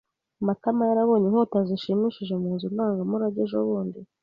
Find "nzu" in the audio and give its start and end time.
2.55-2.67